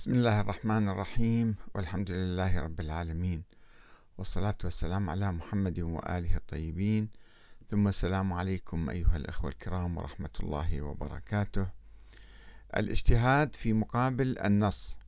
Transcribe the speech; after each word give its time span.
بسم 0.00 0.14
الله 0.14 0.40
الرحمن 0.40 0.88
الرحيم 0.88 1.56
والحمد 1.74 2.10
لله 2.10 2.60
رب 2.60 2.80
العالمين 2.80 3.42
والصلاة 4.18 4.54
والسلام 4.64 5.10
على 5.10 5.32
محمد 5.32 5.80
وآله 5.80 6.36
الطيبين. 6.36 7.08
ثم 7.70 7.88
السلام 7.88 8.32
عليكم 8.32 8.90
أيها 8.90 9.16
الأخوة 9.16 9.50
الكرام 9.50 9.96
ورحمة 9.96 10.30
الله 10.40 10.82
وبركاته. 10.82 11.66
الاجتهاد 12.76 13.54
في 13.54 13.72
مقابل 13.72 14.38
النص. 14.38 14.98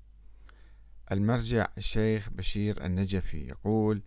المرجع 1.13 1.69
الشيخ 1.79 2.31
بشير 2.31 2.87
النجفي 2.87 3.49
يقول 3.49 4.03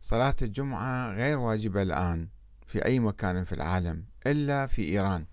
صلاة 0.00 0.36
الجمعة 0.42 1.14
غير 1.14 1.38
واجبة 1.38 1.82
الآن 1.82 2.28
في 2.66 2.84
أي 2.84 2.98
مكان 2.98 3.44
في 3.44 3.52
العالم 3.52 4.04
إلا 4.26 4.66
في 4.66 4.82
إيران. 4.82 5.26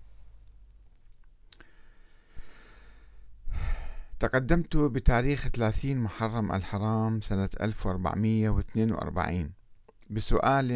تقدمت 4.22 4.76
بتاريخ 4.76 5.48
30 5.48 5.96
محرم 5.96 6.52
الحرام 6.52 7.20
سنة 7.20 7.48
1442 7.60 9.52
بسؤال 10.10 10.70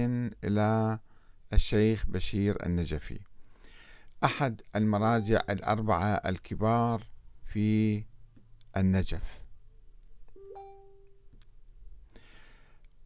إلى 0.45 0.99
الشيخ 1.53 2.07
بشير 2.09 2.67
النجفي. 2.67 3.21
أحد 4.25 4.63
المراجع 4.77 5.41
الأربعة 5.51 6.15
الكبار 6.15 7.07
في 7.45 8.05
النجف. 8.77 9.41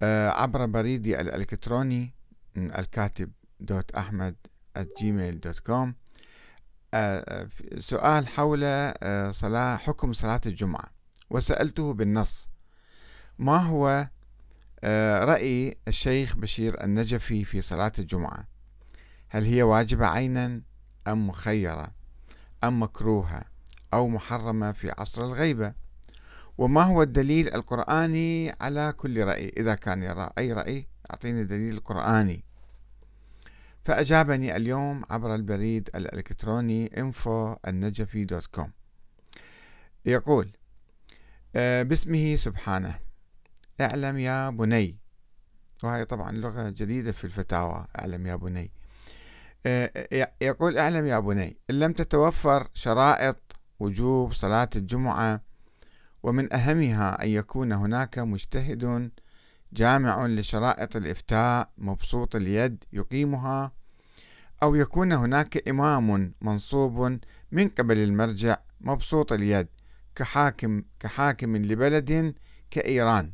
آه، 0.03 0.29
عبر 0.29 0.67
بريدي 0.67 1.21
الإلكتروني 1.21 2.15
الكاتب 2.57 3.33
دوت 3.61 3.91
أحمد 3.91 4.37
كوم 5.67 5.89
آه، 5.89 6.00
سؤال 7.79 8.29
حول 8.29 8.61
آه، 8.65 9.31
صلاة 9.31 9.77
حكم 9.77 10.13
صلاة 10.13 10.41
الجمعة. 10.47 10.91
وسألته 11.31 11.95
بالنص 11.95 12.49
ما 13.39 13.57
هو 13.57 14.09
آه، 14.85 15.25
رأي 15.25 15.77
الشيخ 15.89 16.37
بشير 16.37 16.85
النجفي 16.85 17.45
في 17.45 17.61
صلاة 17.61 17.93
الجمعة؟ 17.99 18.49
هل 19.29 19.45
هي 19.45 19.63
واجبة 19.63 20.07
عينا 20.07 20.63
أم 21.09 21.29
مخيرة 21.29 21.91
أم 22.65 22.83
مكروهة 22.83 23.43
أو 23.95 24.09
محرمة 24.09 24.73
في 24.73 24.91
عصر 24.99 25.25
الغيبة؟ 25.25 25.73
وما 26.59 26.83
هو 26.83 27.03
الدليل 27.03 27.55
القرآني 27.55 28.53
على 28.61 28.95
كل 28.97 29.25
رأي؟ 29.25 29.49
إذا 29.57 29.75
كان 29.75 30.03
يرى 30.03 30.31
أي 30.39 30.53
رأي 30.53 30.87
أعطيني 31.11 31.45
دليل 31.45 31.81
قرآني. 31.81 32.45
فأجابني 33.91 34.57
اليوم 34.57 35.03
عبر 35.11 35.35
البريد 35.35 35.91
الإلكتروني 35.95 36.89
info 36.89 37.59
النجفي 37.69 38.25
دوت 38.25 38.47
كوم 38.47 38.73
يقول 40.05 40.51
آه، 41.57 41.83
باسمه 41.83 42.37
سبحانه. 42.37 42.99
أعلم 43.81 44.19
يا 44.19 44.51
بني. 44.51 44.99
وهي 45.83 46.05
طبعا 46.05 46.33
لغة 46.33 46.71
جديدة 46.71 47.13
في 47.13 47.25
الفتاوى 47.25 47.87
أعلم 47.99 48.27
يا 48.27 48.37
بني. 48.37 48.71
آه، 49.67 50.09
يقول 50.43 50.79
أعلم 50.79 51.07
يا 51.07 51.19
بني. 51.19 51.57
إن 51.71 51.79
لم 51.79 51.93
تتوفر 51.93 52.69
شرائط 52.75 53.57
وجوب 53.81 54.33
صلاة 54.33 54.71
الجمعة 54.77 55.43
ومن 56.23 56.53
أهمها 56.53 57.25
أن 57.25 57.29
يكون 57.29 57.73
هناك 57.73 58.19
مجتهد 58.19 59.11
جامع 59.73 60.27
لشرائط 60.27 60.97
الإفتاء 60.97 61.71
مبسوط 61.79 62.37
اليد 62.37 62.85
يقيمها 62.93 63.80
أو 64.63 64.75
يكون 64.75 65.13
هناك 65.13 65.69
إمام 65.69 66.35
منصوب 66.41 67.19
من 67.53 67.69
قبل 67.69 67.99
المرجع 67.99 68.57
مبسوط 68.81 69.33
اليد 69.33 69.69
كحاكم 70.17 70.83
كحاكم 71.01 71.57
لبلد 71.57 72.35
كإيران. 72.71 73.33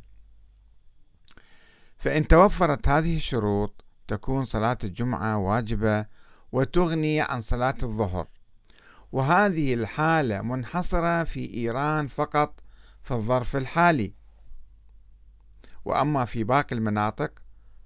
فإن 1.97 2.27
توفرت 2.27 2.87
هذه 2.87 3.15
الشروط 3.15 3.85
تكون 4.07 4.45
صلاة 4.45 4.77
الجمعة 4.83 5.37
واجبة 5.37 6.05
وتغني 6.51 7.21
عن 7.21 7.41
صلاة 7.41 7.77
الظهر. 7.83 8.27
وهذه 9.11 9.73
الحالة 9.73 10.41
منحصرة 10.41 11.23
في 11.23 11.53
إيران 11.53 12.07
فقط 12.07 12.59
في 13.03 13.13
الظرف 13.13 13.55
الحالي. 13.55 14.13
وأما 15.85 16.25
في 16.25 16.43
باقي 16.43 16.75
المناطق 16.75 17.31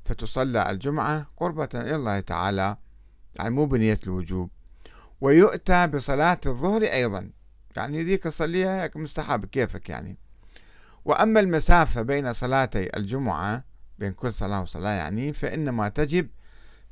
فتصلى 0.06 0.70
الجمعة 0.72 1.28
قربة 1.38 1.70
إلى 1.74 1.96
الله 1.96 2.20
تعالى. 2.20 2.78
يعني 3.36 3.50
مو 3.50 3.66
بنية 3.66 4.00
الوجوب. 4.04 4.50
ويؤتى 5.22 5.88
بصلاة 5.88 6.40
الظهر 6.46 6.82
أيضا. 6.84 7.32
يعني 7.76 8.04
ذيك 8.04 8.28
صليها 8.28 8.92
مستحب 8.96 9.46
كيفك 9.46 9.90
يعني. 9.90 10.18
وأما 11.06 11.40
المسافة 11.40 12.02
بين 12.02 12.34
صلاتي 12.34 12.98
الجمعة 12.98 13.64
بين 14.00 14.14
كل 14.14 14.34
صلاة 14.34 14.62
وصلاة 14.62 14.92
يعني 14.92 15.34
فإنما 15.34 15.90
تجب 15.90 16.28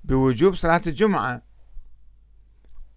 بوجوب 0.03 0.55
صلاة 0.55 0.81
الجمعة. 0.87 1.41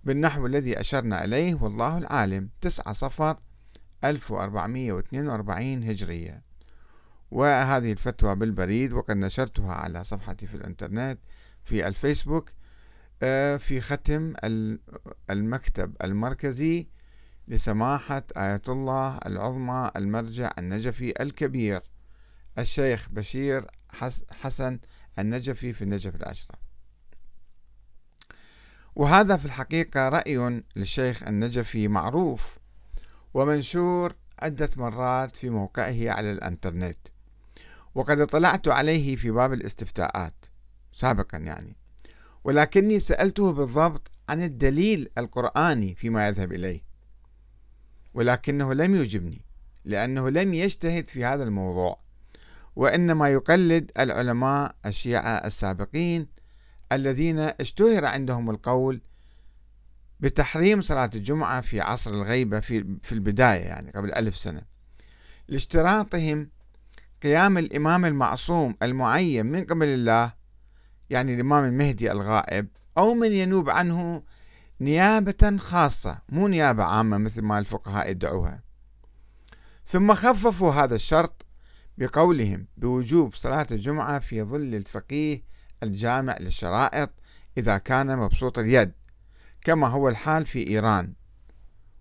بالنحو 0.05 0.47
الذي 0.47 0.81
أشرنا 0.81 1.25
إليه 1.25 1.55
والله 1.55 1.99
العالم 1.99 2.49
تسعة 2.61 2.93
صفر 2.93 3.37
1442 4.05 5.83
هجرية. 5.91 6.43
وهذه 7.31 7.93
الفتوى 7.93 8.35
بالبريد 8.35 8.93
وقد 8.93 9.17
نشرتها 9.17 9.73
على 9.73 10.05
صفحتي 10.05 10.47
في 10.47 10.55
الإنترنت 10.55 11.19
في 11.65 11.89
الفيسبوك 11.89 12.51
في 13.59 13.81
ختم 13.81 14.35
المكتب 15.31 15.97
المركزي 16.05 16.87
لسماحة 17.49 18.23
آية 18.37 18.63
الله 18.69 19.19
العظمى 19.27 19.91
المرجع 19.97 20.51
النجفي 20.59 21.23
الكبير 21.23 21.83
الشيخ 22.59 23.09
بشير 23.11 23.67
حسن 24.31 24.79
النجفي 25.19 25.73
في 25.73 25.83
النجف 25.83 26.15
الأشرف 26.15 26.57
وهذا 28.97 29.37
في 29.37 29.45
الحقيقة 29.45 30.09
رأي 30.09 30.63
للشيخ 30.77 31.23
النجفي 31.23 31.89
معروف 31.89 32.59
ومنشور 33.35 34.15
عدة 34.39 34.71
مرات 34.77 35.37
في 35.37 35.51
موقعه 35.51 36.11
على 36.11 36.33
الإنترنت 36.33 36.99
وقد 37.95 38.21
اطلعت 38.21 38.69
عليه 38.69 39.17
في 39.17 39.31
باب 39.31 39.53
الاستفتاءات 39.53 40.35
سابقا 40.93 41.39
يعني. 41.39 41.82
ولكني 42.45 43.01
سألته 43.01 43.53
بالضبط 43.53 44.11
عن 44.29 44.43
الدليل 44.43 45.09
القرآني 45.19 45.95
فيما 45.95 46.29
يذهب 46.29 46.53
إليه. 46.53 46.83
ولكنه 48.15 48.75
لم 48.75 48.95
يجبني 48.95 49.41
لأنه 49.85 50.31
لم 50.31 50.55
يجتهد 50.55 51.09
في 51.09 51.25
هذا 51.25 51.43
الموضوع 51.43 51.99
وإنما 52.77 53.29
يقلد 53.29 53.91
العلماء 53.99 54.75
الشيعة 54.87 55.37
السابقين 55.37 56.27
الذين 56.93 57.39
اشتهر 57.39 58.05
عندهم 58.05 58.51
القول 58.51 59.01
بتحريم 60.21 60.83
صلاة 60.83 61.11
الجمعة 61.15 61.61
في 61.61 61.81
عصر 61.81 62.11
الغيبة 62.11 62.61
في, 62.61 62.99
في 63.03 63.13
البداية 63.13 63.61
يعني 63.61 63.91
قبل 63.91 64.13
ألف 64.13 64.37
سنة 64.37 64.63
لاشتراطهم 65.49 66.51
قيام 67.23 67.59
الإمام 67.59 68.05
المعصوم 68.05 68.77
المعين 68.83 69.47
من 69.47 69.65
قبل 69.65 69.87
الله 69.87 70.33
يعني 71.13 71.35
الإمام 71.35 71.65
المهدي 71.65 72.13
الغائب 72.13 72.69
أو 72.99 73.15
من 73.15 73.33
ينوب 73.33 73.71
عنه 73.71 74.23
نيابة 74.81 75.57
خاصة 75.59 76.19
مو 76.29 76.49
نيابة 76.49 76.83
عامة 76.83 77.19
مثل 77.19 77.43
ما 77.43 77.59
الفقهاء 77.59 78.11
يدعوها. 78.11 78.63
ثم 79.87 80.15
خففوا 80.15 80.73
هذا 80.73 80.95
الشرط 80.95 81.47
بقولهم 81.99 82.67
بوجوب 82.77 83.35
صلاة 83.35 83.67
الجمعة 83.71 84.19
في 84.19 84.43
ظل 84.43 84.75
الفقيه 84.75 85.43
الجامع 85.83 86.37
للشرائط 86.41 87.11
إذا 87.59 87.79
كان 87.79 88.19
مبسوط 88.19 88.59
اليد 88.59 88.93
كما 89.61 89.87
هو 89.87 90.09
الحال 90.09 90.47
في 90.47 90.69
إيران. 90.69 91.13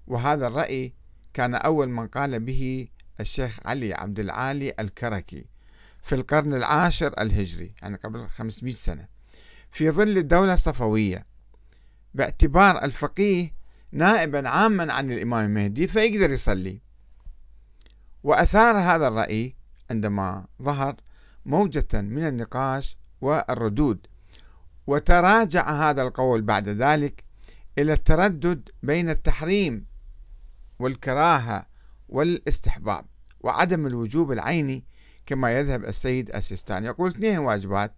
وهذا 0.08 0.48
الرأي 0.48 0.94
كان 1.34 1.56
أول 1.56 1.90
من 1.90 2.08
قال 2.08 2.40
به 2.40 2.88
الشيخ 3.20 3.60
علي 3.66 3.94
عبد 3.94 4.20
العالي 4.20 4.74
الكركي. 4.80 5.46
في 6.02 6.16
القرن 6.16 6.54
العاشر 6.54 7.14
الهجري 7.22 7.74
يعني 7.82 7.96
قبل 7.96 8.28
500 8.28 8.74
سنة. 8.74 9.08
في 9.72 9.92
ظل 9.92 10.18
الدولة 10.18 10.54
الصفوية 10.54 11.26
باعتبار 12.14 12.84
الفقيه 12.84 13.52
نائبا 13.92 14.50
عاما 14.50 14.94
عن 14.94 15.12
الإمام 15.12 15.46
المهدي 15.46 15.88
فيقدر 15.88 16.32
يصلي. 16.32 16.82
وأثار 18.24 18.78
هذا 18.78 19.08
الرأي 19.08 19.56
عندما 19.90 20.46
ظهر 20.62 20.96
موجة 21.46 21.88
من 21.94 22.28
النقاش 22.28 22.98
والردود 23.22 24.08
وتراجع 24.88 25.90
هذا 25.90 26.02
القول 26.02 26.42
بعد 26.42 26.70
ذلك 26.70 27.24
إلى 27.78 27.94
التردد 27.94 28.70
بين 28.84 29.10
التحريم 29.10 29.86
والكراهة 30.80 31.66
والاستحباب 32.10 33.06
وعدم 33.40 33.88
الوجوب 33.88 34.32
العيني 34.32 34.84
كما 35.32 35.52
يذهب 35.52 35.86
السيد 35.86 36.36
السيستاني. 36.36 36.88
يقول 36.88 37.10
اثنين 37.10 37.38
واجبات. 37.38 37.94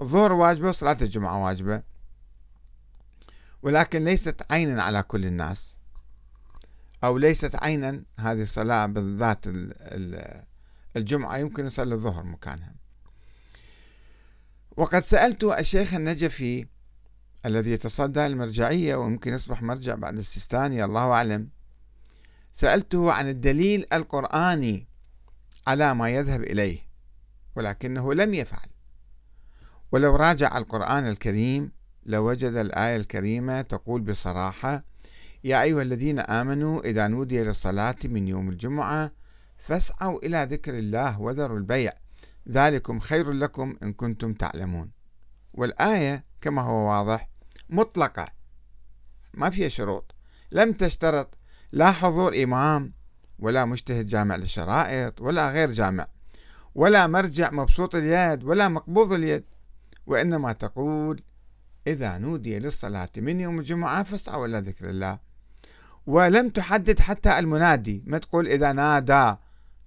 الظهر 0.00 0.32
واجبة 0.32 0.68
وصلاة 0.68 0.98
الجمعة 1.02 1.44
واجبة. 1.44 1.82
ولكن 3.62 4.04
ليست 4.04 4.42
عينا 4.50 4.82
على 4.82 5.02
كل 5.02 5.24
الناس. 5.26 5.76
أو 7.04 7.18
ليست 7.18 7.56
عينا 7.56 8.02
هذه 8.18 8.42
الصلاة 8.42 8.86
بالذات 8.86 9.38
الجمعة 10.96 11.36
يمكن 11.36 11.66
يصلي 11.66 11.94
الظهر 11.94 12.24
مكانها. 12.24 12.74
وقد 14.76 15.04
سألت 15.04 15.44
الشيخ 15.44 15.94
النجفي 15.94 16.66
الذي 17.46 17.70
يتصدى 17.70 18.26
المرجعية 18.26 18.96
ويمكن 18.96 19.34
يصبح 19.34 19.62
مرجع 19.62 19.94
بعد 19.94 20.18
السيستاني 20.18 20.84
الله 20.84 21.10
أعلم. 21.10 21.48
سألته 22.52 23.12
عن 23.12 23.28
الدليل 23.28 23.86
القرآني 23.92 24.86
على 25.66 25.94
ما 25.94 26.08
يذهب 26.08 26.42
إليه 26.42 26.78
ولكنه 27.56 28.14
لم 28.14 28.34
يفعل. 28.34 28.68
ولو 29.92 30.16
راجع 30.16 30.58
القرآن 30.58 31.08
الكريم 31.08 31.72
لوجد 32.06 32.52
الآية 32.52 32.96
الكريمة 32.96 33.62
تقول 33.62 34.00
بصراحة 34.00 34.84
يا 35.44 35.62
أيها 35.62 35.82
الذين 35.82 36.18
آمنوا 36.18 36.80
إذا 36.80 37.08
نودي 37.08 37.42
للصلاة 37.42 37.96
من 38.04 38.28
يوم 38.28 38.48
الجمعة 38.48 39.12
فاسعوا 39.58 40.26
إلى 40.26 40.46
ذكر 40.50 40.78
الله 40.78 41.20
وذروا 41.20 41.58
البيع 41.58 41.92
ذلكم 42.48 43.00
خير 43.00 43.32
لكم 43.32 43.76
إن 43.82 43.92
كنتم 43.92 44.34
تعلمون. 44.34 44.90
والآية 45.54 46.24
كما 46.40 46.62
هو 46.62 46.90
واضح 46.90 47.28
مطلقة 47.70 48.28
ما 49.34 49.50
فيها 49.50 49.68
شروط 49.68 50.14
لم 50.52 50.72
تشترط 50.72 51.38
لا 51.72 51.92
حضور 51.92 52.42
إمام 52.42 52.92
ولا 53.38 53.64
مجتهد 53.64 54.06
جامع 54.06 54.36
للشرائط 54.36 55.20
ولا 55.20 55.50
غير 55.50 55.72
جامع 55.72 56.06
ولا 56.76 57.06
مرجع 57.06 57.50
مبسوط 57.50 57.94
اليد 57.94 58.44
ولا 58.44 58.68
مقبوض 58.68 59.12
اليد. 59.12 59.44
وإنما 60.06 60.52
تقول 60.52 61.22
إذا 61.86 62.18
نودي 62.18 62.58
للصلاة 62.58 63.08
من 63.16 63.40
يوم 63.40 63.58
الجمعة 63.58 64.02
فاسعوا 64.02 64.46
إلى 64.46 64.58
ذكر 64.58 64.90
الله. 64.90 65.18
ولم 66.06 66.48
تحدد 66.48 67.00
حتى 67.00 67.38
المنادي. 67.38 68.02
ما 68.06 68.18
تقول 68.18 68.48
إذا 68.48 68.72
نادى 68.72 69.36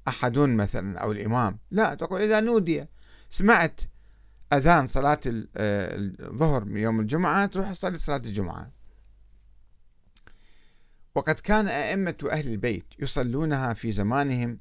أحد 0.08 0.38
مثلا 0.38 1.00
أو 1.00 1.12
الإمام. 1.12 1.60
لا 1.72 1.96
تقول 1.96 2.22
إذا 2.22 2.40
نودي. 2.40 2.86
سمعت 3.30 3.82
أذان 4.54 4.88
صلاة 4.88 5.20
آه، 5.58 5.96
الظهر 6.20 6.66
من 6.66 6.78
يوم 6.78 7.00
الجمعة 7.00 7.46
تروح 7.46 7.72
تصلي 7.72 7.98
صلاة 7.98 8.18
الجمعة. 8.18 8.72
وقد 11.20 11.40
كان 11.40 11.68
أئمة 11.68 12.16
أهل 12.32 12.48
البيت 12.48 12.86
يصلونها 13.00 13.74
في 13.74 13.92
زمانهم 13.92 14.60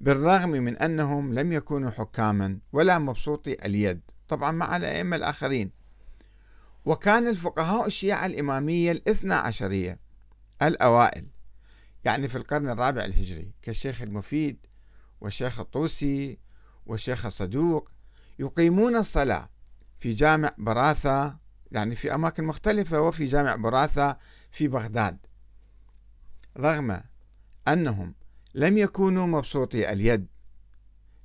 بالرغم 0.00 0.50
من 0.50 0.76
أنهم 0.76 1.34
لم 1.34 1.52
يكونوا 1.52 1.90
حكاما 1.90 2.58
ولا 2.72 2.98
مبسوطي 2.98 3.66
اليد 3.66 4.00
طبعا 4.28 4.50
مع 4.50 4.76
الأئمة 4.76 5.16
الآخرين. 5.16 5.70
وكان 6.84 7.28
الفقهاء 7.28 7.86
الشيعة 7.86 8.26
الإمامية 8.26 8.92
الاثنى 8.92 9.34
عشرية 9.34 9.98
الأوائل 10.62 11.26
يعني 12.04 12.28
في 12.28 12.36
القرن 12.36 12.70
الرابع 12.70 13.04
الهجري 13.04 13.50
كالشيخ 13.62 14.02
المفيد 14.02 14.56
والشيخ 15.20 15.60
الطوسي 15.60 16.38
والشيخ 16.86 17.26
الصدوق 17.26 17.90
يقيمون 18.38 18.96
الصلاة 18.96 19.48
في 19.98 20.10
جامع 20.12 20.52
براثة 20.58 21.36
يعني 21.72 21.96
في 21.96 22.14
أماكن 22.14 22.44
مختلفة 22.44 23.00
وفي 23.00 23.26
جامع 23.26 23.56
براثة 23.56 24.16
في 24.50 24.68
بغداد. 24.68 25.29
رغم 26.60 27.00
أنهم 27.68 28.14
لم 28.54 28.78
يكونوا 28.78 29.26
مبسوطي 29.26 29.92
اليد 29.92 30.26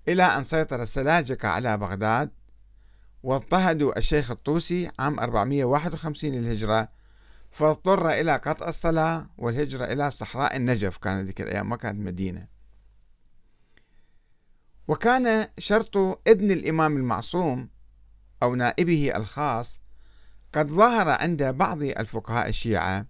إلى 0.08 0.24
أن 0.24 0.44
سيطر 0.44 0.84
السلاجقة 0.84 1.48
على 1.48 1.78
بغداد 1.78 2.32
واضطهدوا 3.24 3.98
الشيخ 3.98 4.32
الطوسي 4.32 4.92
عام 5.00 5.20
451 5.20 6.32
للهجرة 6.32 6.88
فاضطر 7.52 8.10
إلى 8.10 8.36
قطع 8.36 8.70
الصلاة 8.70 9.28
والهجرة 9.38 9.86
إلى 9.86 10.12
صحراء 10.12 10.56
النجف 10.56 10.98
كانت 10.98 11.28
ذيك 11.28 11.42
الأيام 11.42 11.70
ما 11.70 11.78
كانت 11.78 12.08
مدينة. 12.08 12.48
وكان 14.88 15.48
شرط 15.58 15.98
إذن 16.28 16.52
الإمام 16.52 16.98
المعصوم 16.98 17.70
أو 18.44 18.56
نائبه 18.56 19.12
الخاص 19.16 19.80
قد 20.54 20.68
ظهر 20.68 21.10
عند 21.10 21.44
بعض 21.44 21.82
الفقهاء 21.84 22.50
الشيعة 22.50 23.06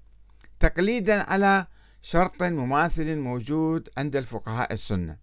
تقليدا 0.59 1.21
على 1.31 1.67
شرط 2.07 2.43
مماثل 2.43 3.15
موجود 3.15 3.89
عند 3.97 4.15
الفقهاء 4.15 4.73
السنة 4.73 5.17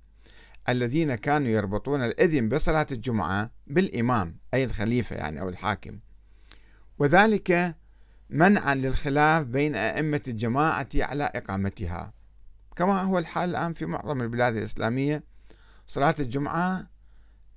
الذين 0.69 1.15
كانوا 1.15 1.49
يربطون 1.49 2.05
الإذن 2.05 2.49
بصلاة 2.49 2.87
الجمعة 2.93 3.51
بالإمام 3.67 4.37
أي 4.55 4.65
الخليفة 4.65 5.17
يعني 5.17 5.41
أو 5.41 5.49
الحاكم. 5.49 5.99
وذلك 6.99 7.77
منعا 8.31 8.75
للخلاف 8.75 9.47
بين 9.47 9.77
أئمة 9.77 10.21
الجماعة 10.29 10.89
على 10.95 11.25
إقامتها. 11.25 12.13
كما 12.77 13.03
هو 13.03 13.19
الحال 13.19 13.51
الآن 13.51 13.75
في 13.75 13.87
معظم 13.87 14.23
البلاد 14.23 14.57
الإسلامية 14.57 15.25
صلاة 15.87 16.15
الجمعة 16.21 16.87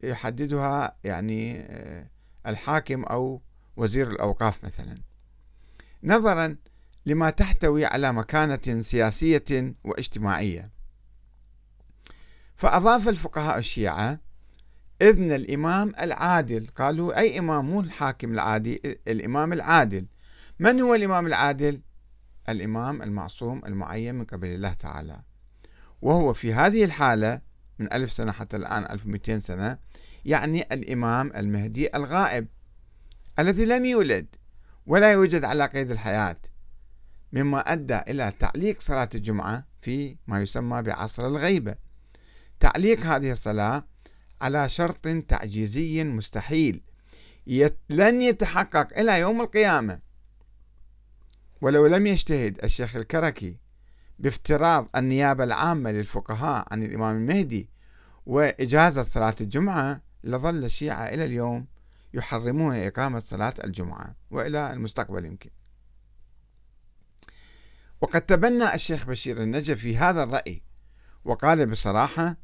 يحددها 0.03 0.97
يعني 1.03 1.59
آه، 1.59 2.09
الحاكم 2.47 3.03
أو 3.03 3.41
وزير 3.77 4.11
الأوقاف 4.11 4.65
مثلا. 4.65 5.01
نظرا 6.03 6.57
لما 7.05 7.29
تحتوي 7.29 7.85
على 7.85 8.13
مكانة 8.13 8.81
سياسية 8.81 9.75
واجتماعية. 9.83 10.71
فأضاف 12.55 13.09
الفقهاء 13.09 13.57
الشيعة 13.57 14.19
إذن 15.01 15.31
الإمام 15.31 15.93
العادل 15.99 16.67
قالوا 16.75 17.19
أي 17.19 17.39
إمام؟ 17.39 17.65
مو 17.65 17.79
الحاكم 17.79 18.33
العادي 18.33 18.99
الإمام 19.07 19.53
العادل. 19.53 20.05
من 20.59 20.81
هو 20.81 20.95
الإمام 20.95 21.27
العادل؟ 21.27 21.81
الإمام 22.49 23.01
المعصوم 23.01 23.61
المعين 23.65 24.15
من 24.15 24.25
قبل 24.25 24.47
الله 24.47 24.73
تعالى. 24.73 25.21
وهو 26.01 26.33
في 26.33 26.53
هذه 26.53 26.83
الحالة 26.83 27.41
من 27.79 27.93
ألف 27.93 28.11
سنة 28.11 28.31
حتى 28.31 28.57
الآن 28.57 28.91
1200 28.91 29.39
سنة 29.39 29.77
يعني 30.25 30.61
الإمام 30.71 31.31
المهدي 31.35 31.95
الغائب 31.95 32.47
الذي 33.39 33.65
لم 33.65 33.85
يولد 33.85 34.27
ولا 34.87 35.11
يوجد 35.11 35.43
على 35.43 35.65
قيد 35.65 35.91
الحياة. 35.91 36.37
مما 37.35 37.59
أدى 37.59 37.97
إلى 37.97 38.33
تعليق 38.39 38.81
صلاة 38.81 39.09
الجمعة 39.15 39.65
في 39.81 40.17
ما 40.27 40.41
يسمى 40.41 40.81
بعصر 40.81 41.27
الغيبة. 41.27 41.75
تعليق 42.59 42.99
هذه 42.99 43.31
الصلاة 43.31 43.83
على 44.41 44.69
شرط 44.69 45.07
تعجيزي 45.27 46.03
مستحيل 46.03 46.81
لن 47.89 48.21
يتحقق 48.21 48.99
إلى 48.99 49.19
يوم 49.19 49.41
القيامة. 49.41 49.99
ولو 51.61 51.87
لم 51.87 52.07
يجتهد 52.07 52.63
الشيخ 52.63 52.95
الكركي 52.95 53.57
بافتراض 54.19 54.89
النيابة 54.95 55.43
العامة 55.43 55.91
للفقهاء 55.91 56.67
عن 56.71 56.83
الإمام 56.83 57.17
المهدي 57.17 57.69
وإجازة 58.25 59.03
صلاة 59.03 59.35
الجمعة 59.41 60.01
لظل 60.23 60.65
الشيعة 60.65 61.03
إلى 61.03 61.25
اليوم 61.25 61.67
يحرمون 62.13 62.75
إقامة 62.75 63.19
صلاة 63.19 63.53
الجمعة 63.63 64.15
وإلى 64.31 64.73
المستقبل 64.73 65.25
يمكن. 65.25 65.49
وقد 68.01 68.21
تبنى 68.21 68.73
الشيخ 68.73 69.05
بشير 69.05 69.43
النجفي 69.43 69.97
هذا 69.97 70.23
الرأي 70.23 70.61
وقال 71.25 71.65
بصراحة 71.65 72.37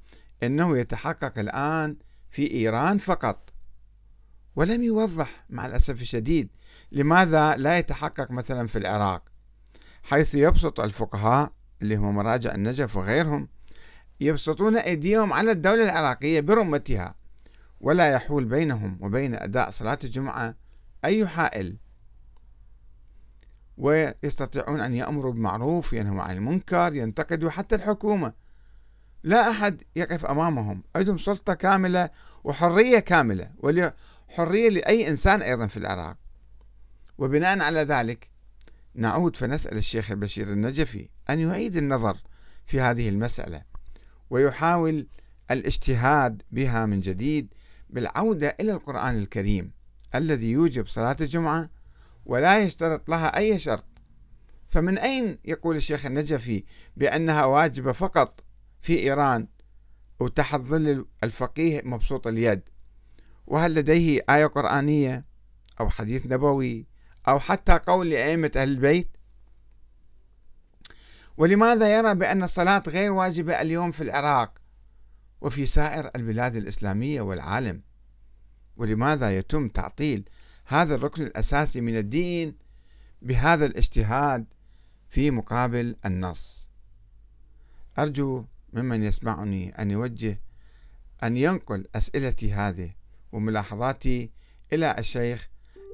إنه 0.44 0.78
يتحقق 0.78 1.40
الآن 1.40 1.96
في 2.32 2.52
إيران 2.52 2.98
فقط 2.98 3.50
ولم 4.56 4.84
يوضح 4.84 5.46
مع 5.50 5.66
الأسف 5.66 6.02
الشديد 6.02 6.50
لماذا 6.92 7.56
لا 7.56 7.78
يتحقق 7.78 8.32
مثلا 8.32 8.68
في 8.68 8.78
العراق 8.78 9.24
حيث 10.04 10.36
يبسط 10.36 10.80
الفقهاء 10.80 11.52
اللي 11.82 11.96
هم 11.96 12.16
مراجع 12.16 12.56
النجف 12.56 12.98
وغيرهم 12.98 13.48
يبسطون 14.22 14.78
أيديهم 14.78 15.34
على 15.34 15.52
الدولة 15.52 15.84
العراقية 15.84 16.42
برمتها 16.42 17.16
ولا 17.82 18.12
يحول 18.12 18.46
بينهم 18.46 18.98
وبين 19.02 19.36
أداء 19.36 19.72
صلاة 19.72 20.00
الجمعة 20.04 20.56
أي 21.06 21.28
حائل. 21.28 21.78
ويستطيعون 23.82 24.80
أن 24.80 24.94
يأمروا 24.94 25.32
بالمعروف 25.32 25.94
ينهوا 25.94 26.22
عن 26.22 26.38
المنكر 26.38 26.94
ينتقدوا 26.94 27.50
حتى 27.50 27.76
الحكومة. 27.76 28.34
لا 29.24 29.50
أحد 29.50 29.82
يقف 29.96 30.26
أمامهم. 30.26 30.84
عندهم 30.96 31.18
سلطة 31.18 31.54
كاملة 31.54 32.10
وحرية 32.44 33.00
كاملة 33.00 33.50
وحرية 33.60 34.70
لأي 34.70 35.08
إنسان 35.08 35.42
أيضا 35.42 35.68
في 35.68 35.78
العراق. 35.78 36.18
وبناء 37.18 37.60
على 37.60 37.80
ذلك 37.80 38.30
نعود 38.96 39.36
فنسأل 39.36 39.78
الشيخ 39.78 40.12
البشير 40.12 40.54
النجفي 40.54 41.10
أن 41.30 41.40
يعيد 41.40 41.78
النظر 41.78 42.18
في 42.66 42.82
هذه 42.82 43.10
المسألة 43.10 43.62
ويحاول 44.30 45.08
الاجتهاد 45.52 46.42
بها 46.52 46.86
من 46.86 47.02
جديد 47.02 47.54
بالعودة 47.90 48.56
إلى 48.60 48.72
القرآن 48.72 49.18
الكريم 49.18 49.72
الذي 50.16 50.52
يوجب 50.52 50.88
صلاة 50.88 51.18
الجمعة 51.22 51.70
ولا 52.26 52.60
يشترط 52.60 53.10
لها 53.10 53.38
أي 53.38 53.60
شرط. 53.60 53.86
فمن 54.70 54.98
أين 54.98 55.38
يقول 55.46 55.76
الشيخ 55.76 56.06
النجفي 56.06 56.64
بأنها 56.98 57.46
واجبة 57.46 57.92
فقط 57.92 58.44
في 58.82 59.00
إيران 59.00 59.48
وتحت 60.20 60.62
ظل 60.62 61.06
الفقيه 61.24 61.82
مبسوط 61.86 62.28
اليد؟ 62.28 62.62
وهل 63.48 63.76
لديه 63.76 64.22
آية 64.30 64.46
قرآنية 64.46 65.24
أو 65.80 65.90
حديث 65.90 66.26
نبوي 66.26 66.86
أو 67.28 67.40
حتى 67.40 67.80
قول 67.88 68.10
لأئمة 68.10 68.52
أهل 68.56 68.70
البيت؟ 68.70 69.10
ولماذا 71.38 71.98
يرى 71.98 72.16
بأن 72.16 72.44
الصلاة 72.44 72.84
غير 72.88 73.12
واجبة 73.12 73.62
اليوم 73.62 73.92
في 73.92 74.04
العراق 74.04 74.54
وفي 75.42 75.66
سائر 75.66 76.12
البلاد 76.16 76.56
الإسلامية 76.56 77.22
والعالم؟ 77.22 77.82
ولماذا 78.78 79.38
يتم 79.38 79.68
تعطيل 79.68 80.30
هذا 80.72 80.96
الركن 80.96 81.24
الأساسي 81.24 81.82
من 81.82 81.98
الدين 81.98 82.56
بهذا 83.22 83.66
الاجتهاد 83.66 84.46
في 85.10 85.32
مقابل 85.32 85.96
النص. 86.06 86.68
أرجو 88.00 88.46
ممن 88.74 89.04
يسمعني 89.04 89.82
أن 89.82 89.92
يوجه 89.92 90.40
أن 91.24 91.38
ينقل 91.38 91.88
أسئلتي 91.96 92.54
هذه 92.54 92.92
وملاحظاتي 93.32 94.32
إلى 94.74 94.96
الشيخ 95.00 95.50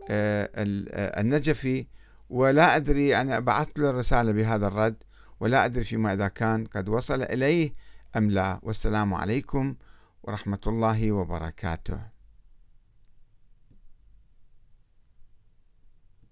آه، 0.09 0.49
آه، 0.55 1.21
النجفي 1.21 1.87
ولا 2.29 2.75
أدري 2.75 3.21
أنا 3.21 3.39
بعثت 3.39 3.79
له 3.79 3.91
رسالة 3.91 4.31
بهذا 4.31 4.67
الرد 4.67 4.95
ولا 5.39 5.65
أدري 5.65 5.83
فيما 5.83 6.13
إذا 6.13 6.27
كان 6.27 6.65
قد 6.65 6.89
وصل 6.89 7.21
إليه 7.21 7.73
أم 8.17 8.31
لا. 8.31 8.59
والسلام 8.63 9.13
عليكم 9.13 9.75
ورحمة 10.23 10.61
الله 10.67 11.11
وبركاته. 11.11 12.16